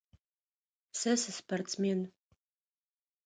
Сэ 0.99 1.11
сыспортсмен. 1.23 1.99